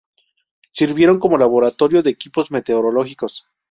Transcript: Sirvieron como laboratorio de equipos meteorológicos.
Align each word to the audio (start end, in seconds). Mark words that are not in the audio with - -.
Sirvieron 0.71 1.19
como 1.19 1.37
laboratorio 1.37 2.01
de 2.01 2.09
equipos 2.09 2.49
meteorológicos. 2.49 3.45